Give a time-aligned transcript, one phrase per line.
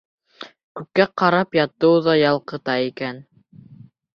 [0.79, 3.21] Күккә ҡарап ятыу ҙа ялҡыта икән.